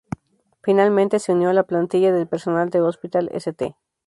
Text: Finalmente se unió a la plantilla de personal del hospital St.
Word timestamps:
Finalmente 0.63 1.19
se 1.19 1.31
unió 1.31 1.51
a 1.51 1.53
la 1.53 1.61
plantilla 1.67 2.11
de 2.11 2.25
personal 2.25 2.71
del 2.71 2.85
hospital 2.85 3.29
St. 3.33 3.75